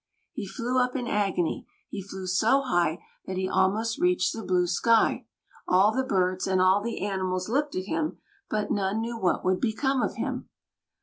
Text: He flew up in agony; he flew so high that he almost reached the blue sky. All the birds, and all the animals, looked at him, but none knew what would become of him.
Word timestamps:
He 0.33 0.47
flew 0.47 0.79
up 0.79 0.95
in 0.95 1.05
agony; 1.05 1.67
he 1.91 2.01
flew 2.01 2.25
so 2.25 2.61
high 2.61 3.03
that 3.27 3.37
he 3.37 3.47
almost 3.47 3.99
reached 3.99 4.33
the 4.33 4.41
blue 4.41 4.65
sky. 4.65 5.27
All 5.67 5.91
the 5.91 6.01
birds, 6.03 6.47
and 6.47 6.59
all 6.59 6.81
the 6.81 7.05
animals, 7.05 7.47
looked 7.49 7.75
at 7.75 7.85
him, 7.85 8.17
but 8.49 8.71
none 8.71 8.99
knew 8.99 9.19
what 9.19 9.45
would 9.45 9.61
become 9.61 10.01
of 10.01 10.15
him. 10.15 10.49